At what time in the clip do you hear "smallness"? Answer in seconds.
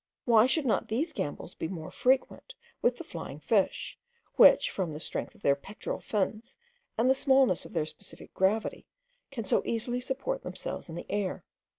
7.13-7.65